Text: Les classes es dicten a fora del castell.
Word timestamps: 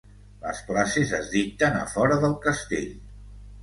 Les 0.45 0.61
classes 0.69 1.13
es 1.19 1.29
dicten 1.35 1.79
a 1.83 1.87
fora 1.95 2.21
del 2.27 2.37
castell. 2.51 2.95